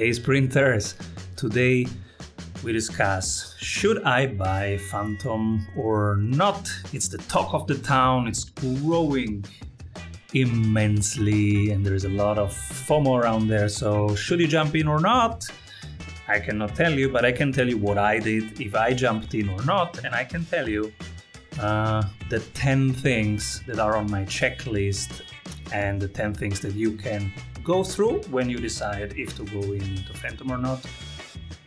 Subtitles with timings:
[0.00, 0.94] Hey sprinters!
[1.36, 1.86] Today
[2.64, 6.70] we discuss should I buy Fantom or not?
[6.94, 9.44] It's the talk of the town, it's growing
[10.32, 13.68] immensely, and there's a lot of FOMO around there.
[13.68, 15.46] So, should you jump in or not?
[16.28, 19.34] I cannot tell you, but I can tell you what I did if I jumped
[19.34, 20.94] in or not, and I can tell you
[21.60, 25.20] uh, the 10 things that are on my checklist
[25.72, 27.32] and the 10 things that you can
[27.64, 30.84] go through when you decide if to go into Fantom or not,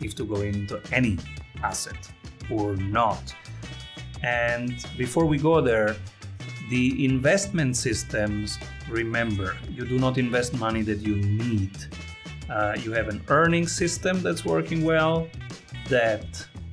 [0.01, 1.17] if to go into any
[1.63, 2.11] asset
[2.51, 3.33] or not.
[4.23, 5.95] And before we go there,
[6.69, 8.57] the investment systems
[8.89, 11.77] remember, you do not invest money that you need.
[12.49, 15.27] Uh, you have an earning system that's working well
[15.89, 16.25] that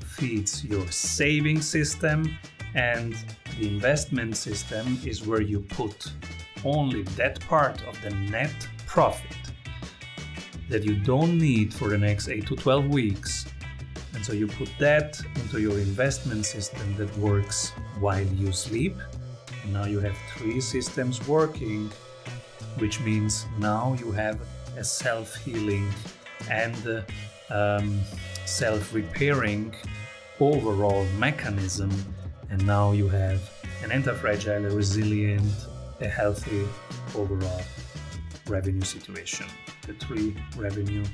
[0.05, 2.37] feeds your saving system,
[2.75, 3.15] and
[3.59, 6.13] the investment system is where you put
[6.65, 8.55] only that part of the net
[8.87, 9.37] profit
[10.69, 13.47] that you don't need for the next 8 to 12 weeks.
[14.15, 18.97] And so you put that into your investment system that works while you sleep.
[19.63, 21.91] And now you have three systems working,
[22.79, 24.41] which means now you have
[24.77, 25.91] a self healing
[26.49, 27.05] and
[27.51, 28.01] um,
[28.47, 29.75] self repairing
[30.39, 31.91] overall mechanism.
[32.51, 33.41] And now you have
[33.83, 35.67] an anti fragile, resilient,
[36.01, 36.67] a healthy
[37.15, 37.63] overall
[38.47, 39.47] revenue situation.
[39.87, 41.05] The three revenue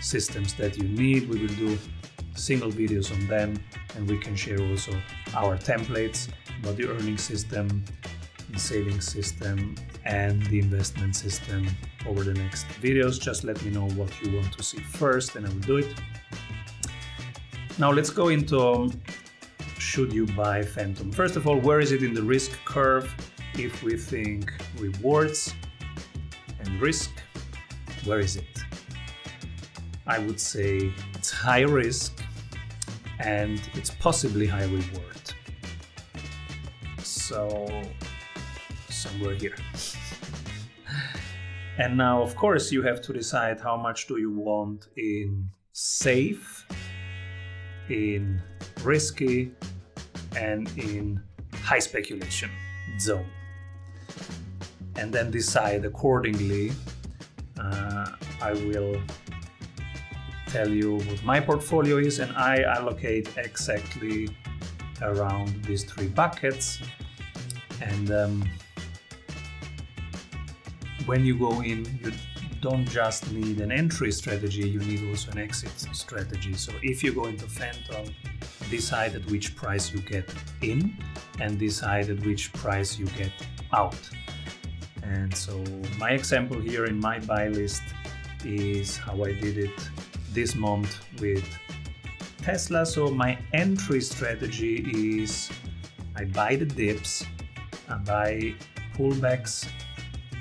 [0.00, 1.28] systems that you need.
[1.28, 1.78] We will do
[2.34, 3.62] single videos on them
[3.96, 4.92] and we can share also
[5.34, 6.28] our templates
[6.62, 7.84] about the earning system,
[8.50, 11.66] the saving system, and the investment system
[12.06, 13.20] over the next videos.
[13.20, 15.94] Just let me know what you want to see first and I will do it.
[17.78, 18.90] Now let's go into
[19.78, 21.10] should you buy Fantom.
[21.10, 23.12] First of all, where is it in the risk curve?
[23.62, 25.52] If we think rewards
[26.60, 27.10] and risk,
[28.06, 28.58] where is it?
[30.06, 32.24] I would say it's high risk
[33.18, 35.34] and it's possibly high reward.
[37.02, 37.68] So,
[38.88, 39.56] somewhere here.
[41.78, 46.66] and now, of course, you have to decide how much do you want in safe,
[47.90, 48.40] in
[48.82, 49.52] risky,
[50.34, 52.50] and in high speculation
[52.98, 53.26] zone.
[54.96, 56.72] And then decide accordingly.
[57.58, 58.06] Uh,
[58.42, 59.00] I will
[60.46, 64.28] tell you what my portfolio is, and I allocate exactly
[65.02, 66.80] around these three buckets.
[67.80, 68.50] And um,
[71.06, 72.12] when you go in, you
[72.60, 76.54] don't just need an entry strategy, you need also an exit strategy.
[76.54, 78.12] So if you go into Fantom,
[78.70, 80.96] decide at which price you get in
[81.40, 83.32] and decide at which price you get
[83.72, 83.96] out.
[85.10, 85.62] And so
[85.98, 87.82] my example here in my buy list
[88.44, 89.90] is how I did it
[90.32, 91.44] this month with
[92.42, 92.86] Tesla.
[92.86, 94.76] So my entry strategy
[95.22, 95.50] is
[96.14, 97.24] I buy the dips,
[97.88, 98.54] I buy
[98.94, 99.68] pullbacks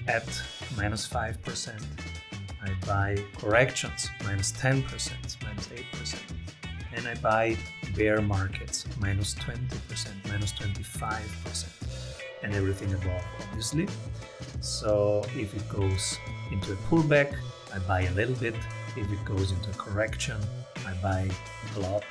[0.07, 0.27] at
[0.77, 1.81] minus 5%,
[2.61, 4.83] I buy corrections minus 10%,
[5.43, 6.15] minus 8%,
[6.95, 7.57] and I buy
[7.95, 11.88] bear markets minus 20%, minus 25%,
[12.43, 13.87] and everything above, obviously.
[14.61, 16.17] So if it goes
[16.51, 17.35] into a pullback,
[17.73, 18.55] I buy a little bit.
[18.95, 20.37] If it goes into a correction,
[20.85, 21.29] I buy
[21.75, 22.05] a lot.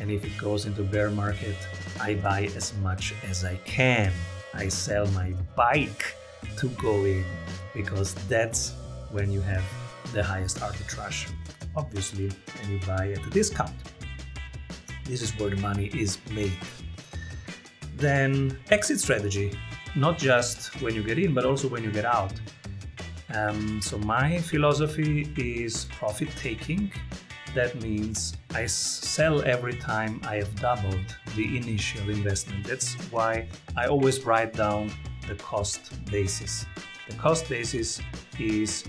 [0.00, 1.56] And if it goes into bear market,
[2.00, 4.12] I buy as much as I can.
[4.54, 6.14] I sell my bike
[6.56, 7.24] to go in
[7.74, 8.72] because that's
[9.10, 9.64] when you have
[10.12, 11.30] the highest arbitrage,
[11.76, 12.30] obviously,
[12.60, 13.74] and you buy at a discount.
[15.04, 16.52] This is where the money is made.
[17.96, 19.58] Then, exit strategy,
[19.96, 22.32] not just when you get in, but also when you get out.
[23.34, 26.90] Um, so, my philosophy is profit taking.
[27.54, 32.66] That means I sell every time I have doubled the initial investment.
[32.66, 34.90] That's why I always write down
[35.26, 36.66] the cost basis.
[37.08, 38.00] The cost basis
[38.38, 38.84] is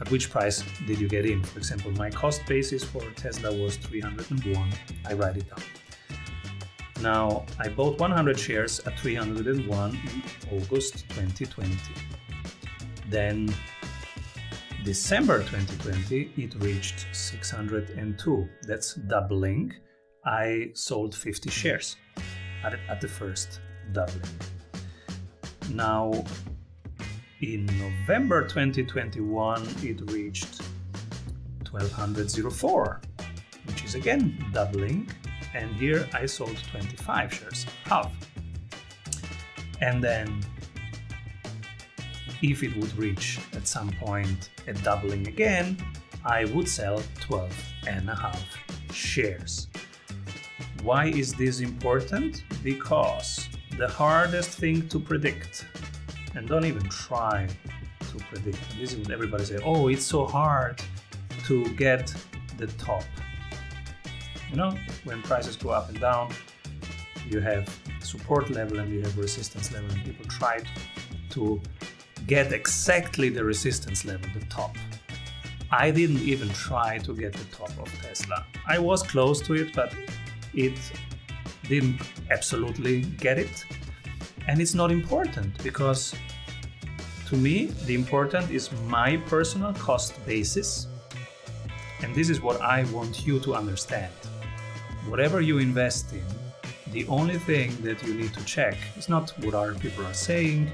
[0.00, 1.42] at which price did you get in?
[1.42, 4.70] For example, my cost basis for Tesla was 301.
[5.06, 5.62] I write it down.
[7.02, 10.22] Now, I bought 100 shares at 301 in
[10.58, 11.76] August 2020.
[13.08, 13.48] Then,
[14.84, 18.48] December 2020, it reached 602.
[18.62, 19.72] That's doubling.
[20.26, 21.96] I sold 50 shares
[22.62, 23.60] at, at the first
[23.92, 24.38] doubling.
[25.72, 26.12] Now,
[27.40, 30.60] in November 2021, it reached
[31.70, 33.00] 1204,
[33.64, 35.10] which is again doubling.
[35.54, 38.12] And here I sold 25 shares, half.
[39.80, 40.40] And then,
[42.42, 45.76] if it would reach at some point a doubling again,
[46.24, 47.52] I would sell 12
[47.86, 48.44] and a half
[48.92, 49.68] shares.
[50.82, 52.44] Why is this important?
[52.62, 55.66] Because the hardest thing to predict,
[56.34, 57.48] and don't even try
[58.00, 58.58] to predict.
[58.78, 59.58] This is what everybody say.
[59.64, 60.82] Oh, it's so hard
[61.46, 62.14] to get
[62.58, 63.04] the top.
[64.50, 64.74] You know,
[65.04, 66.32] when prices go up and down,
[67.28, 67.68] you have
[68.02, 70.60] support level and you have resistance level, and people try
[71.30, 71.60] to
[72.26, 74.76] get exactly the resistance level, the top.
[75.70, 78.44] I didn't even try to get the top of Tesla.
[78.66, 79.94] I was close to it, but
[80.52, 80.78] it
[81.68, 82.00] didn't
[82.30, 83.64] absolutely get it.
[84.48, 86.12] And it's not important because
[87.28, 90.88] to me, the important is my personal cost basis.
[92.02, 94.12] And this is what I want you to understand.
[95.06, 96.24] Whatever you invest in,
[96.92, 100.70] the only thing that you need to check is not what other people are saying,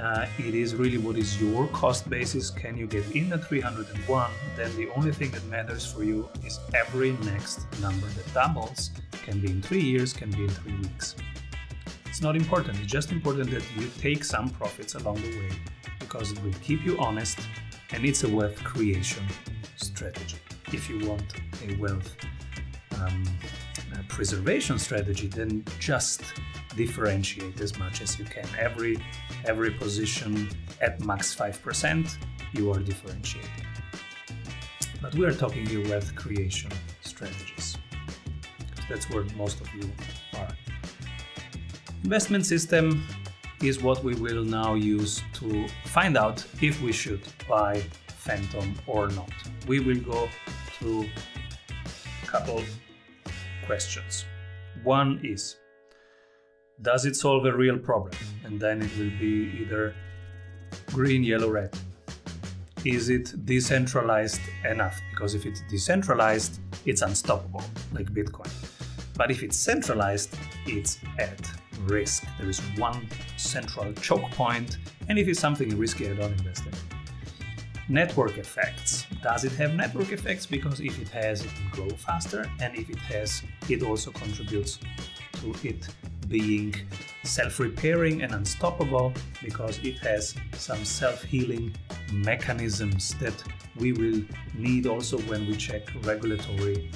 [0.00, 2.50] uh, it is really what is your cost basis.
[2.50, 4.30] Can you get in at 301?
[4.56, 8.90] Then the only thing that matters for you is every next number that doubles.
[9.24, 11.16] Can be in three years, can be in three weeks.
[12.06, 15.50] It's not important, it's just important that you take some profits along the way
[15.98, 17.38] because it will keep you honest
[17.90, 19.24] and it's a wealth creation
[19.76, 20.38] strategy.
[20.72, 21.34] If you want
[21.68, 22.14] a wealth
[23.02, 23.24] um,
[24.08, 26.22] preservation strategy, then just
[26.76, 28.46] differentiate as much as you can.
[28.58, 28.98] Every
[29.44, 30.50] every position
[30.80, 32.16] at max 5%,
[32.52, 33.66] you are differentiating.
[35.00, 36.72] But we are talking here wealth creation
[37.02, 37.76] strategies.
[38.88, 39.88] That's where most of you
[40.36, 40.48] are.
[42.04, 43.06] Investment system
[43.62, 49.08] is what we will now use to find out if we should buy Fantom or
[49.08, 49.32] not.
[49.66, 50.28] We will go
[50.78, 51.08] through
[52.22, 52.62] a couple
[53.68, 54.24] questions.
[54.82, 55.42] One is
[56.80, 58.14] Does it solve a real problem?
[58.44, 59.94] And then it will be either
[60.92, 61.70] green, yellow, red.
[62.84, 64.96] Is it decentralized enough?
[65.10, 68.52] Because if it's decentralized, it's unstoppable, like Bitcoin.
[69.18, 70.30] But if it's centralized,
[70.66, 71.40] it's at
[71.96, 72.24] risk.
[72.38, 73.00] There is one
[73.36, 74.78] central choke point,
[75.08, 76.84] and if it's something risky, I don't invest in it.
[77.88, 79.07] Network effects.
[79.22, 80.46] Does it have network effects?
[80.46, 84.78] Because if it has, it will grow faster, and if it has, it also contributes
[85.40, 85.88] to it
[86.28, 86.74] being
[87.24, 89.12] self repairing and unstoppable
[89.42, 91.74] because it has some self healing
[92.12, 93.34] mechanisms that
[93.76, 94.22] we will
[94.54, 96.90] need also when we check regulatory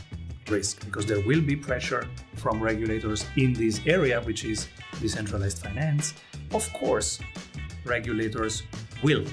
[0.48, 4.68] risk because there will be pressure from regulators in this area, which is
[5.00, 6.14] decentralized finance.
[6.52, 7.18] Of course,
[7.84, 8.62] regulators
[9.02, 9.24] will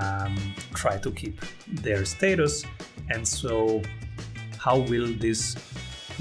[0.00, 0.36] um,
[0.74, 2.64] try to keep their status,
[3.10, 3.82] and so
[4.58, 5.56] how will this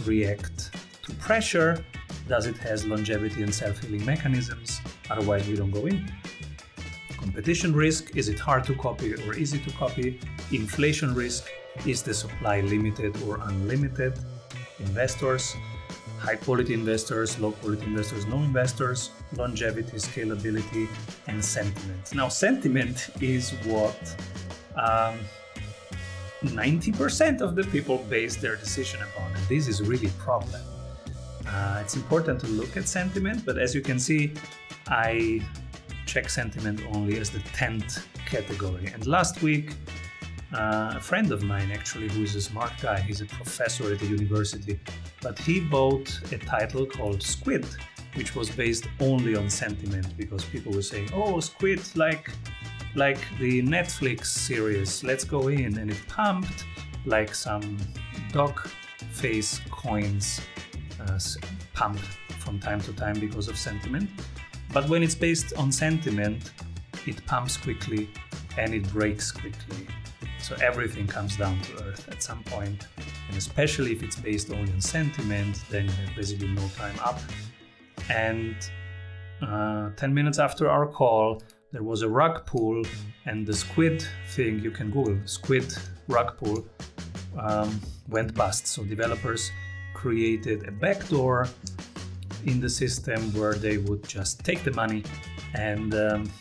[0.05, 0.71] react
[1.03, 1.83] to pressure?
[2.27, 4.79] Does it has longevity and self-healing mechanisms?
[5.09, 6.11] Otherwise, we don't go in.
[7.17, 10.19] Competition risk, is it hard to copy or easy to copy?
[10.51, 11.47] Inflation risk,
[11.85, 14.19] is the supply limited or unlimited?
[14.79, 15.55] Investors,
[16.23, 20.87] high quality investors, low quality investors, no investors, longevity, scalability,
[21.27, 22.15] and sentiment.
[22.15, 23.99] Now, sentiment is what
[24.77, 25.19] um,
[26.43, 30.61] 90% of the people base their decision upon, and this is really a problem.
[31.45, 34.33] Uh, it's important to look at sentiment, but as you can see,
[34.87, 35.41] I
[36.05, 38.87] check sentiment only as the 10th category.
[38.93, 39.73] And last week,
[40.53, 43.99] uh, a friend of mine, actually, who is a smart guy, he's a professor at
[43.99, 44.79] the university,
[45.23, 47.65] but he bought a title called Squid,
[48.15, 52.29] which was based only on sentiment because people were saying, "Oh, Squid, like,
[52.95, 56.65] like the Netflix series, let's go in," and it pumped
[57.05, 57.77] like some
[58.31, 58.67] dog
[59.11, 60.41] face coins
[60.99, 61.19] uh,
[61.73, 62.03] pumped
[62.39, 64.09] from time to time because of sentiment.
[64.73, 66.51] But when it's based on sentiment,
[67.05, 68.09] it pumps quickly
[68.57, 69.87] and it breaks quickly.
[70.39, 72.87] So everything comes down to earth at some point,
[73.33, 77.19] and especially if it's based only on sentiment, then you have basically no time up.
[78.07, 78.55] And
[79.41, 82.83] uh, 10 minutes after our call, there was a rug pull,
[83.25, 85.73] and the squid thing you can Google squid
[86.07, 86.63] rug pull
[87.39, 88.67] um, went bust.
[88.67, 89.51] So developers
[89.95, 91.47] created a backdoor
[92.45, 95.01] in the system where they would just take the money
[95.55, 96.31] and um,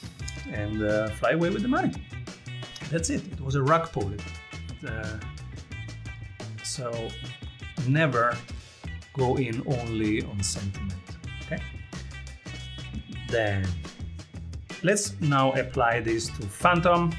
[0.50, 1.94] and uh, fly away with the money.
[2.90, 3.22] That's it.
[3.32, 4.12] It was a rug pull.
[4.86, 5.16] Uh,
[6.72, 6.90] so
[7.86, 8.34] never
[9.12, 11.02] go in only on sentiment.
[11.42, 11.62] Okay.
[13.28, 13.68] Then
[14.82, 17.12] let's now apply this to Fantom,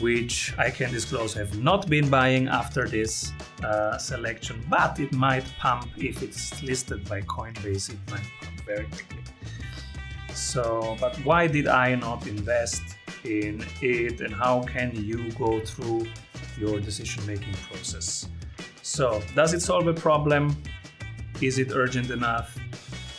[0.00, 3.32] which I can disclose have not been buying after this
[3.64, 7.90] uh, selection, but it might pump if it's listed by Coinbase.
[7.90, 9.22] It might pump very quickly.
[10.32, 12.82] So, but why did I not invest
[13.24, 16.06] in it and how can you go through
[16.58, 18.28] your decision making process.
[18.84, 20.54] So, does it solve a problem?
[21.40, 22.54] Is it urgent enough?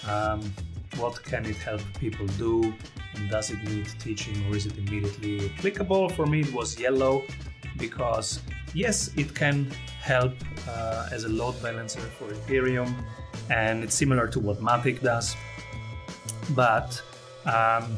[0.08, 0.54] Um,
[0.98, 2.72] what can it help people do?
[3.16, 6.10] And does it need teaching or is it immediately applicable?
[6.10, 7.24] For me, it was yellow
[7.78, 8.42] because
[8.76, 10.34] yes, it can help
[10.70, 12.94] uh, as a load balancer for Ethereum,
[13.50, 15.36] and it's similar to what Matic does.
[16.52, 17.02] But
[17.48, 17.98] um,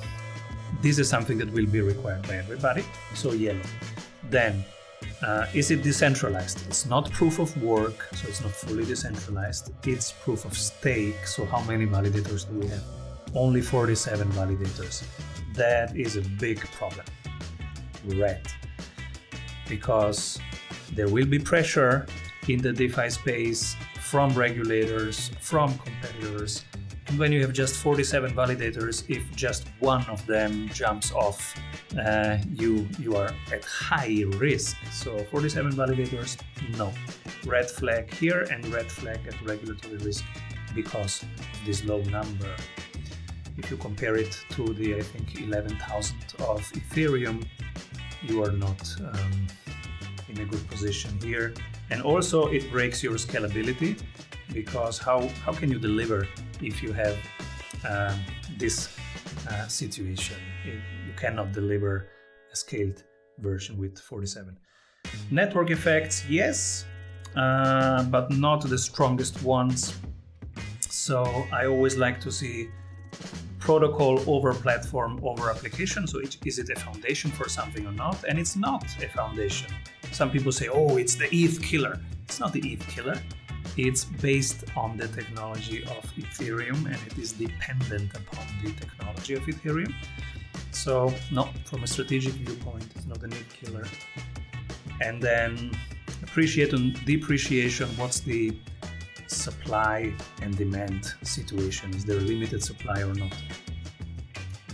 [0.82, 3.60] this is something that will be required by everybody, so yellow.
[4.30, 4.64] Then,
[5.24, 6.66] uh, is it decentralized?
[6.68, 9.72] It's not proof of work, so it's not fully decentralized.
[9.86, 12.84] It's proof of stake, so how many validators do we have?
[13.36, 15.04] Only 47 validators.
[15.54, 17.06] That is a big problem.
[18.06, 18.42] Red.
[19.68, 20.40] Because
[20.94, 22.06] there will be pressure
[22.48, 26.64] in the DeFi space from regulators, from competitors.
[27.16, 31.56] When you have just 47 validators, if just one of them jumps off,
[31.98, 34.76] uh, you you are at high risk.
[34.92, 36.38] So 47 validators,
[36.78, 36.92] no.
[37.46, 40.26] Red flag here and red flag at regulatory risk
[40.76, 42.54] because of this low number.
[43.58, 47.46] If you compare it to the I think 11,000 of Ethereum,
[48.22, 49.48] you are not um,
[50.30, 51.54] in a good position here.
[51.90, 54.02] And also it breaks your scalability
[54.54, 56.28] because how, how can you deliver
[56.62, 57.18] if you have
[57.88, 58.20] um,
[58.58, 58.90] this
[59.50, 60.38] uh, situation?
[60.66, 62.08] It, you cannot deliver
[62.52, 63.04] a scaled
[63.40, 64.58] version with 47.
[65.32, 66.86] Network effects, yes,
[67.36, 69.96] uh, but not the strongest ones.
[70.90, 72.70] So I always like to see
[73.68, 76.08] protocol over platform over application.
[76.08, 78.18] So is it a foundation for something or not?
[78.28, 79.70] And it's not a foundation.
[80.20, 82.00] Some people say, oh, it's the ETH killer.
[82.24, 83.18] It's not the ETH killer.
[83.76, 89.44] It's based on the technology of Ethereum and it is dependent upon the technology of
[89.52, 89.94] Ethereum.
[90.72, 93.86] So, no, from a strategic viewpoint, it's not an ETH killer.
[95.02, 95.52] And then
[96.24, 97.90] appreciate and depreciation.
[98.02, 98.56] What's the
[99.30, 101.94] supply and demand situation?
[101.94, 103.36] Is there a limited supply or not?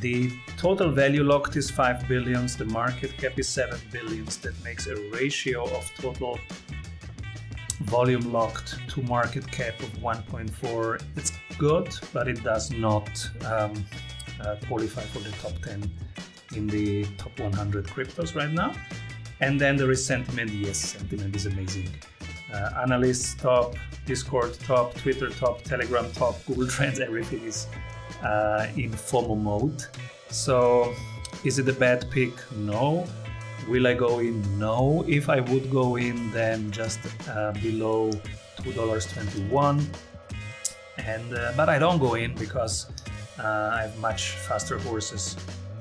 [0.01, 4.37] The total value locked is 5 billions, the market cap is 7 billions.
[4.37, 6.39] That makes a ratio of total
[7.83, 11.01] volume locked to market cap of 1.4.
[11.15, 13.09] It's good, but it does not
[13.45, 13.85] um,
[14.41, 15.89] uh, qualify for the top 10
[16.55, 18.73] in the top 100 cryptos right now.
[19.39, 20.51] And then there is sentiment.
[20.51, 21.89] Yes, sentiment is amazing.
[22.53, 27.67] Uh, analysts top, Discord top, Twitter top, Telegram top, Google Trends, everything is
[28.23, 29.83] uh, in FOMO mode.
[30.29, 30.93] So,
[31.43, 32.33] is it a bad pick?
[32.55, 33.07] No.
[33.67, 34.59] Will I go in?
[34.59, 35.03] No.
[35.07, 38.11] If I would go in, then just uh, below
[38.57, 39.85] $2.21.
[40.97, 42.87] And uh, but I don't go in because
[43.39, 45.35] uh, I have much faster horses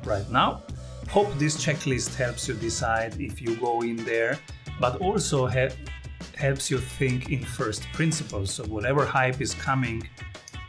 [0.04, 0.62] right now.
[1.10, 4.38] Hope this checklist helps you decide if you go in there,
[4.80, 5.74] but also ha-
[6.42, 8.50] helps you think in first principles.
[8.54, 10.02] So whatever hype is coming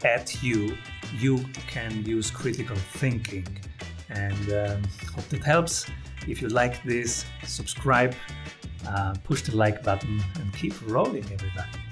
[0.06, 0.78] at you,
[1.18, 3.48] you can use critical thinking.
[4.10, 4.84] And um,
[5.16, 5.88] hope that helps.
[6.28, 8.14] If you like this, subscribe,
[8.88, 11.83] uh, push the like button, and keep rolling, everybody.